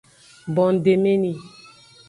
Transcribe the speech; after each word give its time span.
Bondemeni. 0.55 1.33